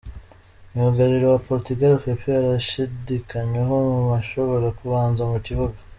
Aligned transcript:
Myugariro 0.73 1.25
wa 1.33 1.41
Portugal, 1.49 1.91
Pepe 2.03 2.31
arashidikanywaho 2.41 3.75
mu 3.89 4.01
bashobora 4.11 4.67
kubanza 4.79 5.21
mu 5.31 5.37
kibuga. 5.45 5.77